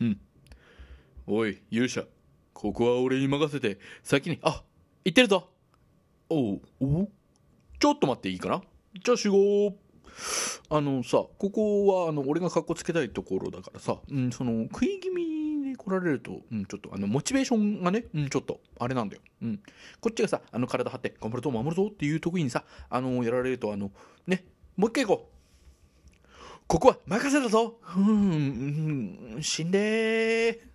[0.00, 0.20] うん。
[1.26, 2.04] おい勇者。
[2.52, 3.78] ここは俺に任せて。
[4.02, 4.62] 先にあ
[5.04, 5.48] 行ってるぞ。
[6.28, 7.08] おうお
[7.78, 8.62] ちょっと待っていいかな？
[9.04, 9.76] じゃあ集合。
[10.68, 19.60] あのさここはあの俺がかっこつけたいところだからさ、うん、その食い気味で来られると、うん、ちょっとあのモチベーションがね、うん、ちょっとあれなんだよ、うん、
[20.00, 23.92] こっちがさあの体張って頑張るぞ守るぞっていう得意にさあのやられるとあの
[24.26, 24.44] ね
[24.76, 25.37] もう一回行こう。
[26.68, 27.78] ここは任せたぞ。
[27.96, 28.04] うん、
[29.34, 30.67] うん、死んでー。